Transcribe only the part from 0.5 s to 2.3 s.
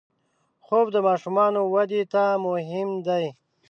خوب د ماشومانو وده ته